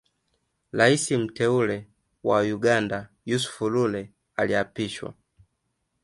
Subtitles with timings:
[0.77, 1.77] Rais mteule
[2.23, 5.13] wa Uganda Yusuf Lule aliapishwa